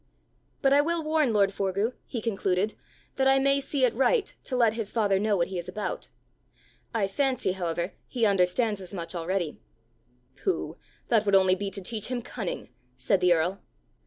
"But 0.63 0.73
I 0.73 0.81
will 0.81 1.03
warn 1.03 1.31
lord 1.31 1.51
Forgue," 1.53 1.93
he 2.07 2.23
concluded, 2.23 2.73
"that 3.17 3.27
I 3.27 3.37
may 3.37 3.59
see 3.59 3.85
it 3.85 3.93
right 3.93 4.33
to 4.45 4.55
let 4.57 4.73
his 4.73 4.91
father 4.91 5.19
know 5.19 5.37
what 5.37 5.49
he 5.49 5.59
is 5.59 5.69
about. 5.69 6.09
I 6.91 7.07
fancy, 7.07 7.51
however, 7.51 7.93
he 8.07 8.25
understands 8.25 8.81
as 8.81 8.95
much 8.95 9.13
already." 9.13 9.59
"Pooh! 10.37 10.75
that 11.09 11.23
would 11.27 11.33
be 11.33 11.37
only 11.37 11.55
to 11.69 11.81
teach 11.83 12.07
him 12.07 12.23
cunning," 12.23 12.69
said 12.97 13.21
the 13.21 13.33
earl. 13.33 13.61